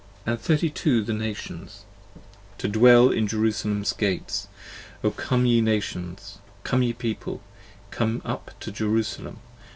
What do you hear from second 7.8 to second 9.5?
Come up to Jerusalem.